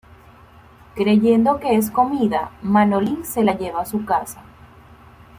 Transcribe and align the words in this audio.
Creyendo 0.95 1.59
que 1.59 1.75
es 1.75 1.91
comida, 1.91 2.49
Manolín 2.63 3.23
se 3.23 3.43
la 3.43 3.55
lleva 3.55 3.81
a 3.81 3.85
su 3.85 4.03
casa. 4.03 4.41